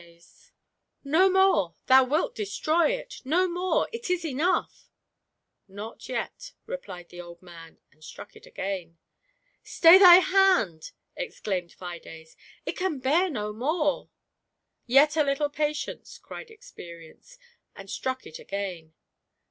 [0.03, 0.51] GIANT FBIDE."
[1.19, 4.89] No more— thou wilt destroy it; no more— it in enough!""
[5.67, 8.97] Not yet," replied the old raan, and struck it again."
[9.77, 12.35] Stay thy hand!" exclaimed Fides;"
[12.65, 14.09] it can bear no more.""
[14.97, 17.37] Yet a little patience," cried Experience,
[17.75, 18.95] and struck it again.